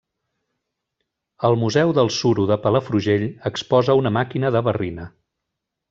[1.49, 5.11] El Museu del Suro de Palafrugell exposa una màquina de barrina.